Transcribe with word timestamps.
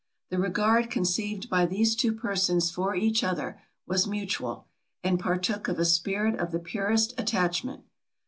The 0.31 0.39
regard 0.39 0.89
conceived 0.89 1.47
by 1.47 1.67
these 1.67 1.95
two 1.95 2.11
persons 2.11 2.71
for 2.71 2.95
each 2.95 3.23
other, 3.23 3.61
was 3.85 4.07
mutual, 4.07 4.65
and 5.03 5.19
partook 5.19 5.67
of 5.67 5.77
a 5.77 5.85
spirit 5.85 6.39
of 6.39 6.51
the 6.51 6.57
purest 6.57 7.13
attachment. 7.19 7.83